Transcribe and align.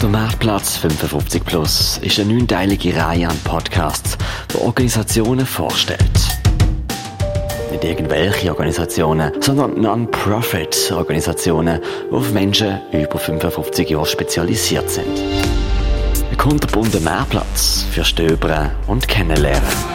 Der 0.00 0.08
Marktplatz 0.08 0.78
55 0.78 1.44
Plus 1.44 1.98
ist 1.98 2.18
eine 2.18 2.32
neunteilige 2.32 2.96
Reihe 2.96 3.28
an 3.28 3.36
Podcasts, 3.44 4.16
die 4.50 4.56
Organisationen 4.56 5.44
vorstellt. 5.44 6.00
Nicht 7.70 7.84
irgendwelche 7.84 8.48
Organisationen, 8.48 9.30
sondern 9.42 9.78
Non-Profit-Organisationen, 9.78 11.80
die 12.10 12.14
auf 12.14 12.32
Menschen 12.32 12.80
über 12.92 13.18
55 13.18 13.90
Jahre 13.90 14.06
spezialisiert 14.06 14.88
sind. 14.88 15.20
Ein 16.30 16.38
kunterbunter 16.38 17.00
Mehrplatz 17.00 17.84
für 17.90 18.02
Stöbern 18.02 18.70
und 18.86 19.06
Kennenlernen. 19.06 19.89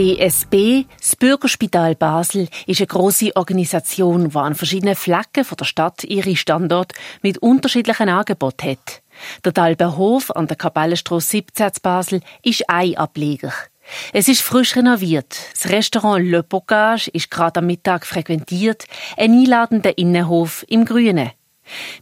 BSB, 0.00 0.86
das 0.98 1.14
Bürgerspital 1.14 1.94
Basel, 1.94 2.48
ist 2.66 2.80
eine 2.80 2.86
grosse 2.86 3.36
Organisation, 3.36 4.30
die 4.30 4.36
an 4.36 4.54
verschiedenen 4.54 4.96
Flecken 4.96 5.44
der 5.58 5.64
Stadt 5.66 6.04
ihre 6.04 6.36
Standorte 6.36 6.94
mit 7.20 7.36
unterschiedlichen 7.36 8.08
Angeboten 8.08 8.70
hat. 8.70 9.02
Der 9.44 9.52
Dalberhof 9.52 10.30
an 10.30 10.46
der 10.46 10.56
Kapellenstrasse 10.56 11.28
17 11.28 11.66
in 11.66 11.72
Basel 11.82 12.20
ist 12.42 12.70
ein 12.70 12.96
Ableger. 12.96 13.52
Es 14.14 14.28
ist 14.28 14.40
frisch 14.40 14.74
renoviert. 14.74 15.36
Das 15.52 15.70
Restaurant 15.70 16.24
Le 16.24 16.42
Bocage 16.44 17.08
ist 17.08 17.30
gerade 17.30 17.60
am 17.60 17.66
Mittag 17.66 18.06
frequentiert. 18.06 18.86
Ein 19.18 19.32
einladender 19.32 19.98
Innenhof 19.98 20.64
im 20.66 20.86
Grünen. 20.86 21.30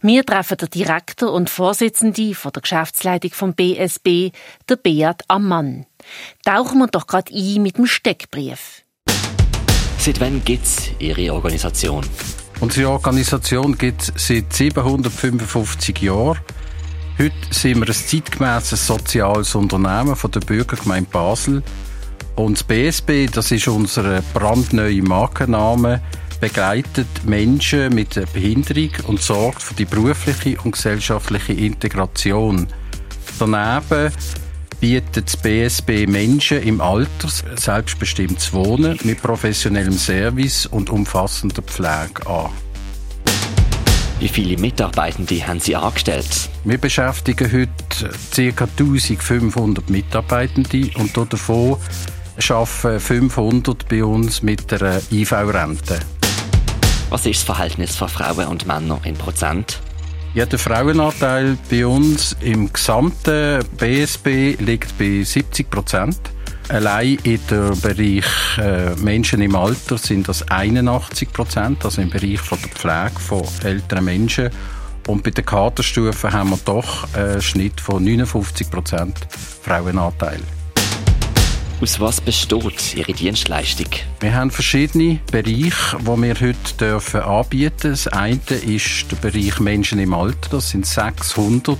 Wir 0.01 0.25
treffen 0.25 0.57
den 0.57 0.69
Direktor 0.69 1.31
und 1.31 1.49
Vorsitzende 1.49 2.33
von 2.35 2.51
der 2.51 2.61
Geschäftsleitung 2.61 3.31
vom 3.31 3.53
BSB, 3.53 4.31
der 4.67 4.75
Beat 4.75 5.23
Ammann. 5.27 5.85
Tauchen 6.45 6.79
wir 6.79 6.87
doch 6.87 7.07
gerade 7.07 7.33
ein 7.33 7.61
mit 7.61 7.77
dem 7.77 7.85
Steckbrief. 7.85 8.83
Seit 9.97 10.19
wann 10.21 10.43
gibt 10.43 10.65
es 10.65 10.89
Ihre 10.99 11.33
Organisation? 11.33 12.05
Unsere 12.61 12.89
Organisation 12.89 13.77
gibt 13.77 14.01
es 14.01 14.27
seit 14.27 14.51
755 14.53 16.01
Jahren. 16.01 16.39
Heute 17.17 17.33
sind 17.51 17.79
wir 17.79 17.87
ein 17.87 17.93
zeitgemäßes 17.93 18.87
soziales 18.87 19.55
Unternehmen 19.55 20.15
von 20.15 20.31
der 20.31 20.39
Bürgergemeinde 20.39 21.09
Basel. 21.09 21.63
Und 22.35 22.53
das 22.53 22.63
BSB, 22.63 23.29
das 23.31 23.51
ist 23.51 23.67
unser 23.67 24.21
brandneuer 24.33 25.03
Markenname, 25.03 26.01
begleitet 26.39 27.07
Menschen 27.25 27.93
mit 27.93 28.15
Behinderung 28.33 28.91
und 29.07 29.21
sorgt 29.21 29.61
für 29.61 29.73
die 29.73 29.85
berufliche 29.85 30.59
und 30.61 30.71
gesellschaftliche 30.71 31.53
Integration. 31.53 32.67
Daneben 33.37 34.11
bietet 34.79 35.25
das 35.27 35.37
BSB 35.37 36.07
Menschen 36.07 36.63
im 36.63 36.81
Alter 36.81 37.27
selbstbestimmtes 37.55 38.53
Wohnen 38.53 38.97
mit 39.03 39.21
professionellem 39.21 39.97
Service 39.97 40.65
und 40.65 40.89
umfassender 40.89 41.61
Pflege 41.61 42.25
an. 42.25 42.49
Wie 44.19 44.27
viele 44.27 44.57
Mitarbeitende 44.57 45.47
haben 45.47 45.61
Sie 45.61 45.75
angestellt? 45.75 46.49
Wir 46.65 46.77
beschäftigen 46.77 47.51
heute 47.51 48.53
ca. 48.53 48.65
1500 48.65 49.89
Mitarbeitende 49.89 50.91
und 50.95 51.15
davon 51.15 51.77
arbeiten 52.49 52.99
500 52.99 53.87
bei 53.87 54.03
uns 54.03 54.41
mit 54.41 54.71
der 54.71 55.01
IV-Rente. 55.09 55.99
Was 57.09 57.25
ist 57.25 57.39
das 57.39 57.43
Verhältnis 57.43 57.95
von 57.95 58.07
Frauen 58.07 58.47
und 58.47 58.67
Männern 58.67 58.99
in 59.03 59.15
Prozent? 59.15 59.79
Ja, 60.35 60.45
der 60.45 60.59
Frauenanteil 60.59 61.57
bei 61.69 61.85
uns 61.85 62.37
im 62.39 62.71
gesamten 62.71 63.65
BSB 63.77 64.57
liegt 64.59 64.95
bei 64.99 65.23
70 65.23 65.71
Prozent. 65.71 66.19
Allein 66.67 67.17
in 67.23 67.39
der 67.49 67.71
Bereich 67.81 68.25
äh, 68.59 68.95
Menschen 68.97 69.41
im 69.41 69.55
Alter 69.55 69.97
sind 69.97 70.29
das 70.29 70.47
81 70.49 71.33
Prozent, 71.33 71.83
also 71.83 71.99
im 71.99 72.11
Bereich 72.11 72.39
von 72.39 72.59
der 72.61 72.69
Pflege 72.69 73.19
von 73.19 73.43
älteren 73.63 74.05
Menschen. 74.05 74.51
Und 75.07 75.23
bei 75.23 75.31
den 75.31 75.45
Kaderstufen 75.45 76.31
haben 76.31 76.51
wir 76.51 76.59
doch 76.63 77.11
einen 77.15 77.41
Schnitt 77.41 77.81
von 77.81 78.03
59 78.03 78.69
Prozent 78.69 79.17
Frauenanteil. 79.63 80.41
Aus 81.81 81.97
was 82.01 82.19
besteht 82.19 82.93
Ihre 82.97 83.13
Dienstleistung? 83.13 83.87
Wir 84.19 84.33
haben 84.33 84.51
verschiedene 84.51 85.21
Bereiche, 85.31 85.97
die 85.97 86.21
wir 86.21 86.35
heute 86.35 86.73
dürfen 86.77 87.21
anbieten 87.21 87.91
Das 87.91 88.07
eine 88.07 88.41
ist 88.65 89.09
der 89.09 89.15
Bereich 89.15 89.61
Menschen 89.61 89.99
im 89.99 90.13
Alter. 90.13 90.49
Das 90.49 90.71
sind 90.71 90.85
600 90.85 91.77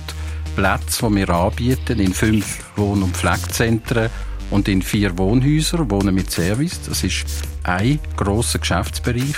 Plätze, 0.56 1.06
die 1.06 1.14
wir 1.16 1.28
anbieten 1.28 2.00
in 2.00 2.14
fünf 2.14 2.60
Wohn- 2.76 3.02
und 3.02 3.14
Pflegezentren 3.14 4.08
und 4.50 4.68
in 4.68 4.80
vier 4.80 5.18
Wohnhäusern, 5.18 5.90
Wohnen 5.90 6.14
mit 6.14 6.30
Service. 6.30 6.80
Das 6.86 7.04
ist 7.04 7.26
ein 7.64 7.98
grosser 8.16 8.58
Geschäftsbereich. 8.58 9.36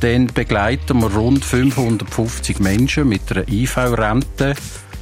Dann 0.00 0.26
begleiten 0.26 1.00
wir 1.00 1.10
rund 1.10 1.42
550 1.42 2.58
Menschen 2.58 3.08
mit 3.08 3.32
einer 3.32 3.48
IV-Rente 3.48 4.56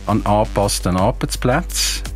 an 0.07 0.25
angepassten 0.25 0.97
Arbeitsplätzen. 0.97 2.12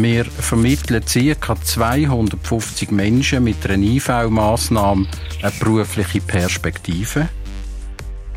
Wir 0.00 0.26
vermitteln 0.26 1.02
ca. 1.40 1.56
250 1.60 2.92
Menschen 2.92 3.42
mit 3.42 3.68
einer 3.68 3.82
IV-Massnahme 3.82 5.08
eine 5.42 5.52
berufliche 5.58 6.20
Perspektive. 6.20 7.28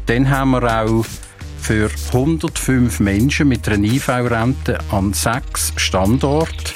Dann 0.08 0.28
haben 0.32 0.52
wir 0.52 0.64
auch 0.64 1.06
für 1.60 1.92
105 2.08 3.00
Menschen 3.02 3.50
mit 3.50 3.70
einer 3.70 3.84
IV-Rente 3.84 4.80
an 4.90 5.14
sechs 5.14 5.72
Standorten 5.76 6.74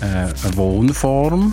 äh, 0.00 0.04
eine 0.04 0.56
Wohnform. 0.56 1.52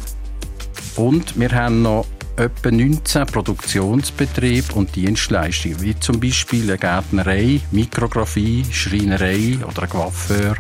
Und 0.97 1.39
wir 1.39 1.49
haben 1.49 1.81
noch 1.81 2.05
etwa 2.35 2.69
19 2.69 3.25
Produktionsbetriebe 3.25 4.73
und 4.73 4.95
Dienstleistungen, 4.95 5.81
wie 5.81 5.99
zum 5.99 6.19
Beispiel 6.19 6.69
eine 6.69 6.77
Gärtnerei, 6.77 7.59
Mikrografie, 7.71 8.63
Schreinerei 8.71 9.57
oder 9.67 9.81
ein 9.81 9.89
Coiffeur 9.89 10.55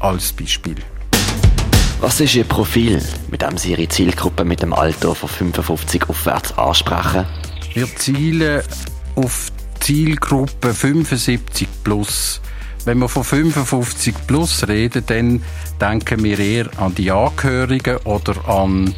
als 0.00 0.34
Beispiel. 0.34 0.76
Was 2.06 2.20
ist 2.20 2.36
Ihr 2.36 2.44
Profil, 2.44 3.02
mit 3.32 3.42
dem 3.42 3.58
Sie 3.58 3.72
Ihre 3.72 3.88
Zielgruppe 3.88 4.44
mit 4.44 4.62
dem 4.62 4.72
Alter 4.72 5.16
von 5.16 5.28
55 5.28 6.08
aufwärts 6.08 6.56
ansprechen? 6.56 7.26
Wir 7.74 7.88
zielen 7.96 8.62
auf 9.16 9.50
Zielgruppe 9.80 10.72
75 10.72 11.66
plus. 11.82 12.40
Wenn 12.84 13.00
wir 13.00 13.08
von 13.08 13.24
55 13.24 14.14
plus 14.28 14.68
reden, 14.68 15.02
dann 15.04 15.42
denken 15.80 16.22
wir 16.22 16.38
eher 16.38 16.70
an 16.78 16.94
die 16.94 17.10
Angehörigen 17.10 17.96
oder 18.04 18.48
an 18.48 18.94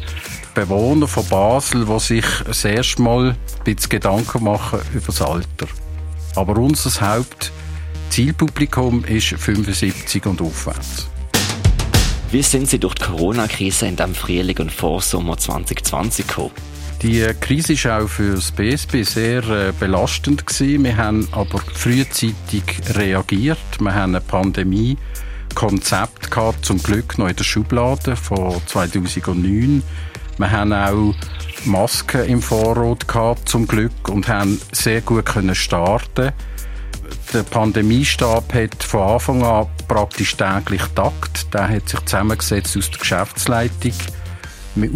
Bewohner 0.53 1.07
von 1.07 1.27
Basel, 1.29 1.87
die 1.87 1.99
sich 1.99 2.25
das 2.45 2.63
erste 2.63 3.01
Mal 3.01 3.35
ein 3.65 3.75
Gedanken 3.89 4.43
machen 4.43 4.81
über 4.93 5.07
das 5.07 5.23
Alter. 5.23 5.65
Aber 6.35 6.57
unser 6.57 6.91
Hauptzielpublikum 7.01 9.03
ist 9.05 9.29
75 9.29 10.27
und 10.27 10.43
aufwärts. 10.43 11.08
Wie 12.31 12.43
sind 12.43 12.69
Sie 12.69 12.77
durch 12.77 12.93
die 12.93 13.05
Corona-Krise 13.05 13.87
in 13.87 13.95
dem 13.95 14.13
Frühling 14.13 14.59
und 14.59 14.71
Vorsommer 14.71 15.35
2020 15.35 16.27
gekommen? 16.27 16.51
Die 17.01 17.25
Krise 17.41 17.73
war 17.85 18.03
auch 18.03 18.07
für 18.07 18.35
das 18.35 18.51
BSB 18.51 19.01
sehr 19.01 19.43
äh, 19.49 19.73
belastend. 19.79 20.43
Wir 20.59 20.95
haben 20.95 21.27
aber 21.31 21.57
frühzeitig 21.57 22.63
reagiert. 22.93 23.57
Wir 23.79 23.95
haben 23.95 24.13
ein 24.13 24.21
Pandemie-Konzept 24.21 26.29
gehabt, 26.29 26.63
zum 26.63 26.77
Glück 26.83 27.17
noch 27.17 27.29
in 27.29 27.35
der 27.35 27.43
Schublade 27.43 28.15
von 28.15 28.61
2009. 28.67 29.81
Wir 30.37 30.51
haben 30.51 30.71
auch 30.71 31.15
Masken 31.65 32.25
im 32.25 32.43
Vorrat 32.43 33.07
gehabt, 33.07 33.49
zum 33.49 33.67
Glück, 33.67 34.07
und 34.07 34.27
haben 34.27 34.61
sehr 34.71 35.01
gut 35.01 35.25
können 35.25 35.55
starten 35.55 36.31
der 37.33 37.43
Pandemiestab 37.43 38.53
hat 38.53 38.83
von 38.83 39.01
Anfang 39.01 39.43
an 39.43 39.67
praktisch 39.87 40.35
täglich 40.35 40.81
Takt. 40.95 41.53
Der 41.53 41.69
hat 41.69 41.89
sich 41.89 41.99
zusammengesetzt 42.01 42.77
aus 42.77 42.89
der 42.89 42.99
Geschäftsleitung, 42.99 43.93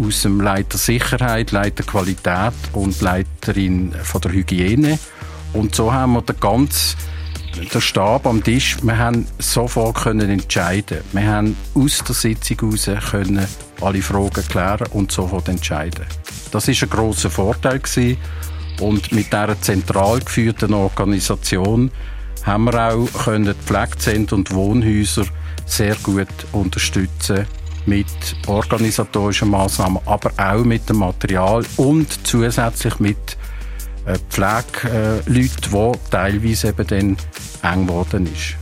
aus 0.04 0.22
dem 0.22 0.40
Leiter 0.40 0.78
Sicherheit, 0.78 1.52
Leiter 1.52 1.84
Qualität 1.84 2.54
und 2.72 3.00
Leiterin 3.00 3.94
von 4.02 4.20
der 4.20 4.32
Hygiene. 4.32 4.98
Und 5.52 5.74
so 5.74 5.92
haben 5.92 6.14
wir 6.14 6.22
den 6.22 6.40
ganzen 6.40 6.96
der 7.72 7.80
Stab 7.80 8.26
am 8.26 8.42
Tisch, 8.42 8.78
wir 8.82 8.98
haben 8.98 9.28
sofort 9.38 9.96
können 9.96 10.28
entscheiden. 10.28 11.02
Wir 11.12 11.26
haben 11.26 11.56
aus 11.74 11.98
der 11.98 12.14
Sitzung 12.14 12.58
heraus 12.58 13.10
können 13.10 13.46
alle 13.80 14.02
Fragen 14.02 14.48
klären 14.48 14.88
und 14.90 15.12
sofort 15.12 15.48
entscheiden. 15.48 16.04
Das 16.50 16.66
ist 16.66 16.82
ein 16.82 16.90
großer 16.90 17.30
Vorteil 17.30 17.78
gewesen. 17.78 18.16
und 18.80 19.12
mit 19.12 19.26
dieser 19.26 19.60
zentral 19.60 20.20
geführten 20.20 20.74
Organisation 20.74 21.90
haben 22.44 22.64
wir 22.64 22.94
auch 22.94 23.24
können 23.24 23.54
Pflegezentren 23.54 24.40
und 24.40 24.54
Wohnhäuser 24.54 25.24
sehr 25.66 25.96
gut 26.02 26.28
unterstützen 26.52 27.46
mit 27.86 28.06
organisatorischen 28.46 29.50
Maßnahmen, 29.50 30.00
aber 30.06 30.32
auch 30.36 30.64
mit 30.64 30.88
dem 30.88 30.98
Material 30.98 31.64
und 31.76 32.26
zusätzlich 32.26 32.98
mit 32.98 33.36
äh, 34.06 34.18
Pflegeleuten, 34.30 35.58
die 35.72 36.10
teilweise 36.10 36.68
eben 36.68 36.86
dann 36.86 37.16
eng 37.62 37.86
geworden 37.86 38.26
ist. 38.32 38.56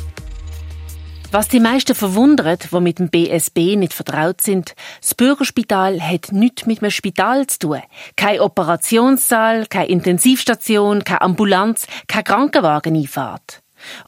Was 1.32 1.48
die 1.48 1.60
meisten 1.60 1.94
verwundert, 1.94 2.68
die 2.72 2.80
mit 2.80 2.98
dem 2.98 3.08
BSB 3.08 3.76
nicht 3.76 3.94
vertraut 3.94 4.42
sind, 4.42 4.74
das 5.00 5.14
Bürgerspital 5.14 5.98
hat 6.02 6.30
nichts 6.30 6.66
mit 6.66 6.82
einem 6.82 6.90
Spital 6.90 7.46
zu 7.46 7.58
tun. 7.58 7.82
Kein 8.16 8.40
Operationssaal, 8.40 9.66
keine 9.66 9.88
Intensivstation, 9.88 11.04
keine 11.04 11.22
Ambulanz, 11.22 11.86
kein 12.06 12.24
Krankenwageneinfahrt. 12.24 13.61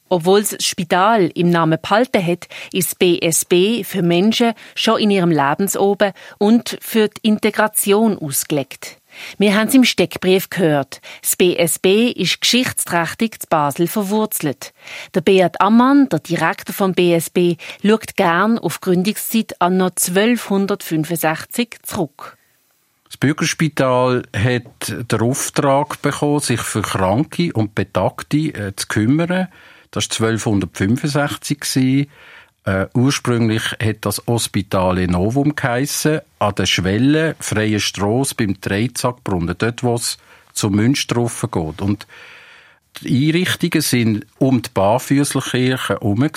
Obwohl 0.08 0.42
das 0.42 0.56
Spital 0.64 1.30
im 1.34 1.50
Namen 1.50 1.78
behalten 1.80 2.24
hat, 2.24 2.48
ist 2.72 2.98
BSB 2.98 3.84
für 3.84 4.02
Menschen 4.02 4.54
schon 4.74 5.00
in 5.00 5.10
ihrem 5.10 5.30
Lebensoben 5.30 6.12
und 6.38 6.78
für 6.80 7.08
die 7.08 7.28
Integration 7.28 8.18
ausgelegt. 8.18 8.98
Wir 9.38 9.54
haben 9.54 9.68
es 9.68 9.74
im 9.74 9.84
Steckbrief 9.84 10.50
gehört. 10.50 11.00
Das 11.22 11.36
BSB 11.36 12.10
ist 12.10 12.40
geschichtsträchtig 12.40 13.40
zu 13.40 13.46
Basel 13.48 13.86
verwurzelt. 13.86 14.72
Der 15.14 15.20
Beat 15.20 15.60
Ammann, 15.60 16.08
der 16.08 16.18
Direktor 16.18 16.74
vom 16.74 16.94
BSB, 16.94 17.56
schaut 17.84 18.16
gern 18.16 18.58
auf 18.58 18.80
Gründungszeit 18.80 19.60
an 19.60 19.76
noch 19.76 19.90
1265 19.90 21.76
zurück. 21.82 22.36
Das 23.14 23.20
Bürgerspital 23.20 24.24
hat 24.36 25.12
den 25.12 25.20
Auftrag 25.20 26.02
bekommen, 26.02 26.40
sich 26.40 26.60
für 26.60 26.82
Kranke 26.82 27.52
und 27.52 27.76
Betagte 27.76 28.48
äh, 28.52 28.74
zu 28.74 28.88
kümmern. 28.88 29.46
Das 29.92 30.20
war 30.20 30.30
1265. 30.30 32.08
Äh, 32.64 32.86
ursprünglich 32.92 33.62
hat 33.80 33.98
das 34.00 34.20
Hospitale 34.26 35.06
Novum 35.06 35.54
geheissen, 35.54 36.22
an 36.40 36.56
der 36.56 36.66
Schwelle, 36.66 37.36
freie 37.38 37.78
Strasse 37.78 38.34
beim 38.34 38.60
Dreizackbrunnen, 38.60 39.54
dort 39.58 39.84
wo 39.84 39.94
es 39.94 40.18
zum 40.52 40.74
Münster 40.74 41.14
geht. 41.24 41.80
Und 41.80 42.08
die 43.00 43.28
Einrichtungen 43.28 43.80
sind 43.80 44.26
um 44.38 44.60
die 44.60 44.70
Barfüßlerkirche 44.74 46.00
herum 46.00 46.28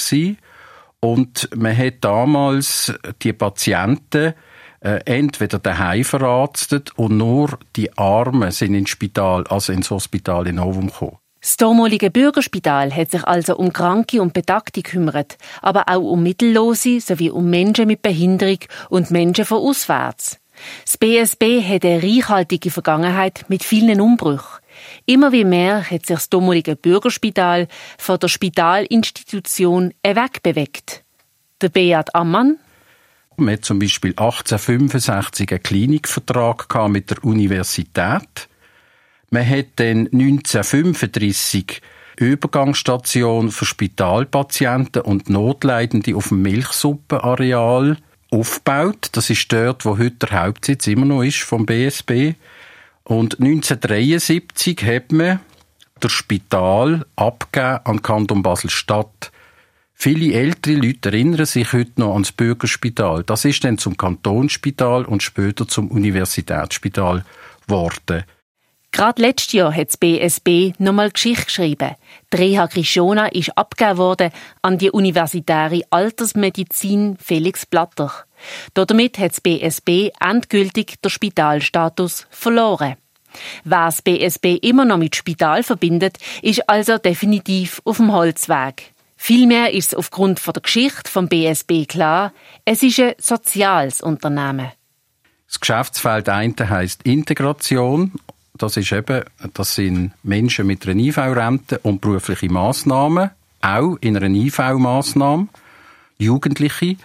und 0.99 1.49
man 1.55 1.75
hat 1.75 1.95
damals 2.01 2.93
die 3.23 3.33
Patienten 3.33 4.35
äh, 4.79 4.99
entweder 5.05 5.59
daheim 5.59 6.03
verarztet 6.03 6.91
und 6.97 7.17
nur 7.17 7.59
die 7.75 7.97
Armen 7.97 8.51
sind 8.51 8.73
ins 8.73 8.89
Spital, 8.89 9.45
also 9.47 9.73
ins 9.73 9.89
Hospital 9.91 10.47
in 10.47 10.55
Novum 10.55 10.87
gekommen. 10.87 11.17
Das 11.41 11.55
damalige 11.55 12.11
Bürgerspital 12.11 12.93
hat 12.93 13.11
sich 13.11 13.23
also 13.23 13.55
um 13.55 13.71
Kranke 13.71 14.21
und 14.21 14.33
Betagte 14.33 14.81
gekümmert, 14.81 15.37
aber 15.61 15.83
auch 15.87 16.01
um 16.01 16.23
Mittellose 16.23 16.99
sowie 16.99 17.29
um 17.29 17.49
Menschen 17.49 17.87
mit 17.87 18.01
Behinderung 18.01 18.59
und 18.89 19.11
Menschen 19.11 19.45
von 19.45 19.59
auswärts. 19.59 20.39
Das 20.83 20.97
BSB 20.97 21.61
hat 21.63 21.85
eine 21.85 22.01
reichhaltige 22.01 22.71
Vergangenheit 22.71 23.45
mit 23.47 23.63
vielen 23.63 24.01
Umbrüchen. 24.01 24.59
Immer 25.05 25.31
wie 25.31 25.45
mehr 25.45 25.83
hat 25.83 26.05
sich 26.05 26.17
das 26.17 26.29
damalige 26.29 26.75
Bürgerspital 26.75 27.67
von 27.97 28.19
der 28.19 28.27
Spitalinstitution 28.27 29.93
wegbewegt. 30.03 31.03
Der 31.61 31.69
Beat 31.69 32.13
Ammann. 32.13 32.57
Man 33.37 33.53
hat 33.53 33.65
zum 33.65 33.79
Beispiel 33.79 34.11
1865 34.11 35.51
einen 35.51 35.63
Klinikvertrag 35.63 36.89
mit 36.89 37.11
der 37.11 37.23
Universität 37.23 38.49
man 39.29 39.47
hat 39.47 39.65
dann 39.75 40.07
1935 40.07 41.81
Übergangsstation 42.17 43.51
für 43.51 43.65
Spitalpatienten 43.65 45.01
und 45.03 45.29
Notleidende 45.29 46.15
auf 46.15 46.29
dem 46.29 46.41
Milchsuppenareal 46.41 47.97
aufgebaut. 48.31 49.09
Das 49.11 49.29
ist 49.29 49.51
dort, 49.51 49.85
wo 49.85 49.97
heute 49.97 50.27
der 50.27 50.43
Hauptsitz 50.43 50.87
immer 50.87 51.05
noch 51.05 51.23
ist 51.23 51.39
vom 51.39 51.65
BSB. 51.65 52.33
Und 53.03 53.39
1973 53.39 54.83
hat 54.83 55.11
man 55.11 55.39
das 55.99 56.11
Spital 56.11 57.05
abgegeben 57.15 57.79
an 57.83 58.01
Kanton 58.01 58.43
Basel-Stadt. 58.43 59.31
Viele 59.99 60.31
ältere 60.35 60.75
Leute 60.75 61.09
erinnern 61.09 61.47
sich 61.47 61.73
heute 61.73 61.93
noch 61.95 62.13
ans 62.13 62.31
Bürgerspital. 62.31 63.23
Das 63.23 63.45
ist 63.45 63.63
dann 63.63 63.79
zum 63.79 63.97
Kantonsspital 63.97 65.05
und 65.05 65.23
später 65.23 65.67
zum 65.67 65.89
Universitätsspital 65.89 67.25
geworden. 67.65 68.23
Gerade 68.91 69.21
letztes 69.23 69.53
Jahr 69.53 69.75
hat 69.75 69.87
das 69.87 69.97
BSB 69.97 70.73
nochmal 70.77 71.09
Geschichte 71.09 71.45
geschrieben. 71.45 71.95
Die 72.31 72.37
Reha 72.37 72.67
Krishona 72.67 73.25
ist 73.29 73.57
abgegeben 73.57 73.97
worden 73.97 74.29
an 74.61 74.77
die 74.77 74.91
universitäre 74.91 75.81
Altersmedizin 75.89 77.17
Felix 77.19 77.65
Blatter. 77.65 78.11
Damit 78.75 79.17
hat 79.17 79.31
das 79.31 79.41
BSB 79.41 80.11
endgültig 80.19 81.01
den 81.01 81.09
Spitalstatus 81.09 82.27
verloren. 82.29 82.97
Wer 83.63 83.85
das 83.87 84.03
BSB 84.03 84.59
immer 84.61 84.85
noch 84.85 84.97
mit 84.97 85.15
Spital 85.15 85.63
verbindet, 85.63 86.19
ist 86.43 86.69
also 86.69 86.99
definitiv 86.99 87.81
auf 87.83 87.97
dem 87.97 88.13
Holzweg. 88.13 88.93
Vielmehr 89.17 89.73
ist 89.73 89.87
es 89.87 89.95
aufgrund 89.95 90.45
der 90.45 90.61
Geschichte 90.61 91.09
vom 91.09 91.27
BSB 91.27 91.87
klar, 91.87 92.33
es 92.65 92.83
ist 92.83 92.99
ein 92.99 93.13
soziales 93.17 94.01
Unternehmen. 94.01 94.71
Das 95.47 95.59
Geschäftsfeld 95.59 96.29
eine 96.29 96.69
heisst 96.69 97.03
Integration 97.03 98.13
das 98.57 98.77
ist 98.77 98.91
eben, 98.91 99.23
das 99.53 99.75
sind 99.75 100.13
Menschen 100.23 100.67
mit 100.67 100.87
einer 100.87 100.99
IV-Rente 100.99 101.79
und 101.79 102.01
berufliche 102.01 102.49
Massnahmen, 102.49 103.31
auch 103.61 103.97
in 104.01 104.17
einer 104.17 104.29
IV-Massnahme, 104.29 105.47
Jugendliche. 106.17 106.97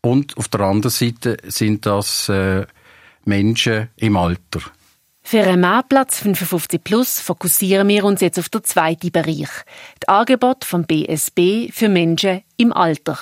Und 0.00 0.36
auf 0.36 0.48
der 0.48 0.60
anderen 0.60 0.90
Seite 0.90 1.38
sind 1.44 1.86
das 1.86 2.28
äh, 2.28 2.66
Menschen 3.24 3.88
im 3.96 4.16
Alter. 4.16 4.60
Für 5.26 5.42
einen 5.42 5.62
Mehrplatz 5.62 6.20
55 6.20 6.84
Plus 6.84 7.18
fokussieren 7.18 7.88
wir 7.88 8.04
uns 8.04 8.20
jetzt 8.20 8.38
auf 8.38 8.50
den 8.50 8.62
zweiten 8.62 9.10
Bereich, 9.10 9.48
das 9.98 10.08
Angebot 10.08 10.66
vom 10.66 10.84
BSB 10.84 11.72
für 11.72 11.88
Menschen 11.88 12.42
im 12.58 12.74
Alter. 12.74 13.18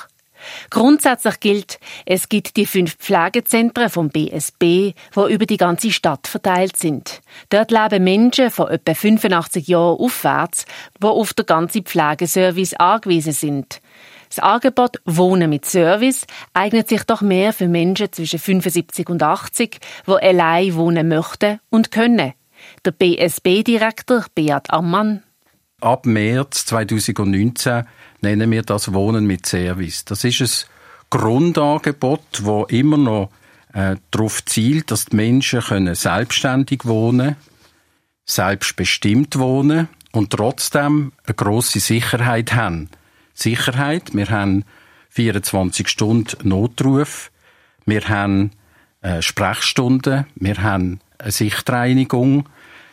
Grundsätzlich 0.68 1.38
gilt, 1.38 1.78
es 2.04 2.28
gibt 2.28 2.56
die 2.56 2.66
fünf 2.66 2.96
Pflegezentren 2.96 3.88
vom 3.88 4.08
BSB, 4.08 4.94
wo 5.12 5.28
über 5.28 5.46
die 5.46 5.56
ganze 5.56 5.92
Stadt 5.92 6.26
verteilt 6.26 6.76
sind. 6.76 7.20
Dort 7.50 7.70
leben 7.70 8.02
Menschen 8.02 8.50
von 8.50 8.68
etwa 8.68 8.94
85 8.94 9.68
Jahren 9.68 10.00
aufwärts, 10.00 10.66
wo 10.98 11.10
auf 11.10 11.32
den 11.34 11.46
ganzen 11.46 11.84
Pflegeservice 11.84 12.74
angewiesen 12.74 13.32
sind. 13.32 13.80
Das 14.34 14.42
Angebot 14.42 14.96
Wohnen 15.04 15.50
mit 15.50 15.66
Service 15.66 16.26
eignet 16.54 16.88
sich 16.88 17.02
doch 17.04 17.20
mehr 17.20 17.52
für 17.52 17.68
Menschen 17.68 18.10
zwischen 18.12 18.38
75 18.38 19.10
und 19.10 19.22
80, 19.22 19.78
wo 20.06 20.14
allein 20.14 20.74
wohnen 20.74 21.08
möchten 21.08 21.60
und 21.68 21.90
können. 21.90 22.32
Der 22.82 22.92
BSB-Direktor 22.92 24.24
Beat 24.34 24.70
Ammann. 24.70 25.22
Ab 25.82 26.06
März 26.06 26.64
2019 26.64 27.84
nennen 28.22 28.50
wir 28.50 28.62
das 28.62 28.94
Wohnen 28.94 29.26
mit 29.26 29.44
Service. 29.44 30.06
Das 30.06 30.24
ist 30.24 30.40
ein 30.40 31.18
Grundangebot, 31.18 32.40
wo 32.40 32.64
immer 32.64 32.96
noch 32.96 33.28
äh, 33.74 33.96
darauf 34.10 34.42
zielt, 34.46 34.90
dass 34.90 35.04
die 35.04 35.16
Menschen 35.16 35.60
können 35.60 35.94
selbstständig 35.94 36.86
wohnen, 36.86 37.36
selbstbestimmt 38.24 39.38
wohnen 39.38 39.90
und 40.10 40.30
trotzdem 40.30 41.12
eine 41.26 41.34
große 41.34 41.80
Sicherheit 41.80 42.54
haben. 42.54 42.88
Sicherheit, 43.34 44.14
wir 44.14 44.28
haben 44.28 44.64
24 45.10 45.88
Stunden 45.88 46.48
Notruf, 46.48 47.30
wir 47.86 48.08
haben 48.08 48.52
äh, 49.02 49.20
Sprechstunden, 49.20 50.26
wir 50.36 50.62
haben 50.62 51.00
eine 51.18 51.32
Sichtreinigung, 51.32 52.48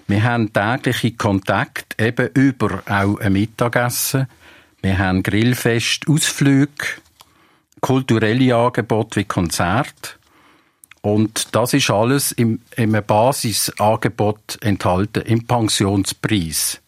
wir 0.09 0.23
haben 0.23 0.51
tägliche 0.51 1.11
Kontakt, 1.11 2.01
eben 2.01 2.29
über 2.33 2.81
auch 2.87 3.19
ein 3.19 3.33
Mittagessen. 3.33 4.27
Wir 4.81 4.97
haben 4.97 5.21
Grillfest, 5.21 6.07
Ausflüge, 6.07 6.85
kulturelle 7.79 8.55
Angebote 8.55 9.19
wie 9.19 9.25
Konzerte. 9.25 10.11
Und 11.01 11.55
das 11.55 11.73
ist 11.73 11.91
alles 11.91 12.31
im, 12.31 12.59
im 12.75 12.91
Basisangebot 13.05 14.57
enthalten, 14.61 15.21
im 15.21 15.45
Pensionspreis. 15.45 16.81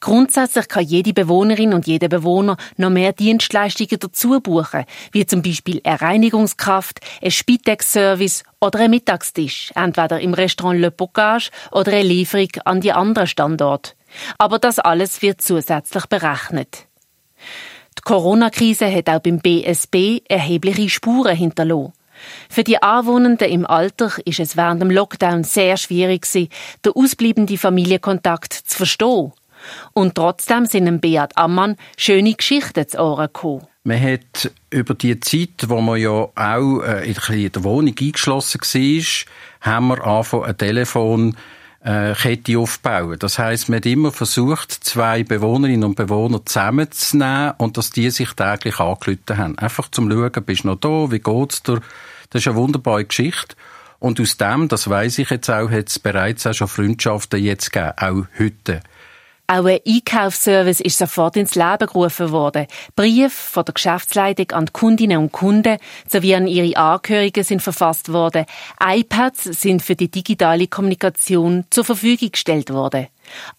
Grundsätzlich 0.00 0.68
kann 0.68 0.84
jede 0.84 1.12
Bewohnerin 1.12 1.72
und 1.72 1.86
jeder 1.86 2.08
Bewohner 2.08 2.56
noch 2.76 2.90
mehr 2.90 3.12
Dienstleistungen 3.12 3.98
dazu 3.98 4.40
buchen, 4.40 4.84
wie 5.12 5.26
zum 5.26 5.42
Beispiel 5.42 5.80
eine 5.84 6.00
Reinigungskraft, 6.00 7.00
ein 7.22 7.30
Spitex-Service 7.30 8.44
oder 8.60 8.80
ein 8.80 8.90
Mittagstisch, 8.90 9.72
entweder 9.74 10.20
im 10.20 10.34
Restaurant 10.34 10.80
Le 10.80 10.90
Bocage 10.90 11.50
oder 11.72 11.92
eine 11.92 12.02
Lieferung 12.02 12.50
an 12.64 12.80
die 12.80 12.92
anderen 12.92 13.26
Standorte. 13.26 13.92
Aber 14.38 14.58
das 14.58 14.78
alles 14.78 15.22
wird 15.22 15.40
zusätzlich 15.40 16.06
berechnet. 16.06 16.86
Die 17.98 18.02
Corona-Krise 18.02 18.92
hat 18.92 19.08
auch 19.08 19.20
beim 19.20 19.40
BSB 19.40 20.20
erhebliche 20.28 20.88
Spuren 20.88 21.36
hinterlassen. 21.36 21.92
Für 22.48 22.64
die 22.64 22.82
Anwohnenden 22.82 23.50
im 23.50 23.66
Alter 23.66 24.12
ist 24.24 24.40
es 24.40 24.56
während 24.56 24.80
dem 24.80 24.90
Lockdown 24.90 25.44
sehr 25.44 25.76
schwierig 25.76 26.26
den 26.32 26.48
ausbleibenden 26.94 27.58
Familienkontakt 27.58 28.52
zu 28.52 28.76
verstehen. 28.76 29.32
Und 29.92 30.14
trotzdem 30.14 30.66
sind 30.66 30.86
dem 30.86 31.00
Beat 31.00 31.36
Ammann 31.36 31.76
schöne 31.96 32.34
Geschichten 32.34 32.88
zu 32.88 32.98
Ohren 32.98 33.26
gekommen. 33.26 33.66
Man 33.84 34.02
hat 34.02 34.50
über 34.70 34.94
die 34.94 35.20
Zeit, 35.20 35.68
wo 35.68 35.80
man 35.80 36.00
ja 36.00 36.10
auch 36.10 36.80
äh, 36.82 37.08
in 37.08 37.52
der 37.52 37.64
Wohnung 37.64 37.94
eingeschlossen 37.98 38.60
war, 38.60 39.72
haben 39.72 39.88
wir 39.88 40.04
angefangen, 40.04 40.44
ein 40.44 40.58
Telefon 40.58 41.36
äh, 41.86 42.14
Kette 42.14 42.58
aufbauen. 42.58 43.16
Das 43.18 43.38
heißt, 43.38 43.68
man 43.68 43.76
hat 43.76 43.86
immer 43.86 44.10
versucht, 44.10 44.72
zwei 44.72 45.22
Bewohnerinnen 45.22 45.84
und 45.84 45.94
Bewohner 45.94 46.44
zusammenzunehmen 46.44 47.52
und 47.58 47.76
dass 47.76 47.90
die 47.90 48.10
sich 48.10 48.32
täglich 48.32 48.80
angelüht 48.80 49.30
haben. 49.30 49.56
Einfach 49.58 49.88
zum 49.92 50.10
Schauen, 50.10 50.32
bist 50.44 50.64
du 50.64 50.68
noch 50.68 50.80
da, 50.80 51.12
wie 51.12 51.20
geht's 51.20 51.62
dir? 51.62 51.80
Das 52.30 52.42
ist 52.42 52.48
eine 52.48 52.56
wunderbare 52.56 53.04
Geschichte. 53.04 53.54
Und 54.00 54.20
aus 54.20 54.36
dem, 54.36 54.68
das 54.68 54.90
weiß 54.90 55.18
ich 55.20 55.30
jetzt 55.30 55.48
auch, 55.48 55.70
hat 55.70 55.88
es 55.88 55.98
bereits 55.98 56.46
auch 56.46 56.54
schon 56.54 56.68
Freundschaften 56.68 57.42
jetzt 57.42 57.72
gegeben, 57.72 57.92
auch 57.98 58.24
heute. 58.38 58.80
Auch 59.48 59.64
ein 59.66 59.78
Einkaufsservice 59.86 60.80
ist 60.80 60.98
sofort 60.98 61.36
ins 61.36 61.54
Leben 61.54 61.86
gerufen 61.86 62.32
worden. 62.32 62.66
Briefe 62.96 63.30
von 63.30 63.64
der 63.64 63.74
Geschäftsleitung 63.74 64.50
an 64.50 64.66
die 64.66 64.72
Kundinnen 64.72 65.18
und 65.18 65.32
Kunden 65.32 65.78
sowie 66.08 66.34
an 66.34 66.48
ihre 66.48 66.76
Angehörigen 66.76 67.44
sind 67.44 67.62
verfasst 67.62 68.12
worden. 68.12 68.46
iPads 68.82 69.44
sind 69.44 69.82
für 69.82 69.94
die 69.94 70.10
digitale 70.10 70.66
Kommunikation 70.66 71.64
zur 71.70 71.84
Verfügung 71.84 72.32
gestellt 72.32 72.72
worden. 72.72 73.06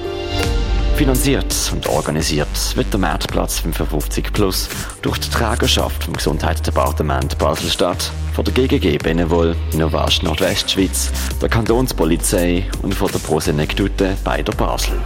Finanziert 0.96 1.54
und 1.72 1.88
organisiert 1.88 2.76
wird 2.76 2.92
der 2.92 2.98
Marktplatz 2.98 3.60
55 3.60 4.32
Plus 4.32 4.68
durch 5.00 5.18
die 5.18 5.30
Trägerschaft 5.30 6.02
vom 6.02 6.14
Gesundheitsdepartement 6.14 7.38
Basel-Stadt, 7.38 8.10
von 8.34 8.44
der 8.44 8.52
GGG 8.52 8.98
Benevol, 8.98 9.54
Innovation 9.72 10.26
Nordwestschweiz, 10.26 11.12
der 11.40 11.48
Kantonspolizei 11.48 12.68
und 12.82 12.96
von 12.96 13.12
der 13.12 13.20
Prosenectute 13.20 14.16
bei 14.24 14.42
der 14.42 14.54
Basel. 14.54 14.98